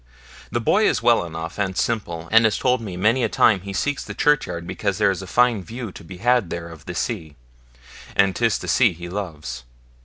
The 0.49 0.59
boy 0.59 0.87
is 0.89 1.03
well 1.03 1.23
enough, 1.25 1.59
and 1.59 1.77
simple, 1.77 2.27
and 2.31 2.43
has 2.45 2.57
told 2.57 2.81
me 2.81 2.97
many 2.97 3.23
a 3.23 3.29
time 3.29 3.61
he 3.61 3.71
seeks 3.71 4.03
the 4.03 4.15
churchyard 4.15 4.65
because 4.65 4.97
there 4.97 5.11
is 5.11 5.21
a 5.21 5.27
fine 5.27 5.63
view 5.63 5.91
to 5.91 6.03
be 6.03 6.17
had 6.17 6.49
there 6.49 6.69
of 6.69 6.85
the 6.87 6.95
sea, 6.95 7.35
and 8.15 8.35
'tis 8.35 8.57
the 8.57 8.67
sea 8.67 8.93
he 8.93 9.07
loves. 9.09 9.63